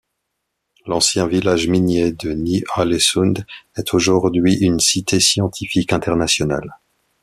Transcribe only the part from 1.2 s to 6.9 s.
village minier de Ny-Ålesund est aujourd'hui une cité scientifique internationale.